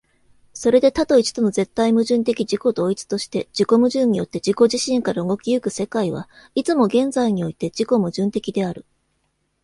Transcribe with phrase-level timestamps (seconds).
[0.55, 8.87] それで多と一との絶対矛盾的自己同一として、自己矛盾によって自己自身から動き行く世界は、いつも現在において自己矛盾的である。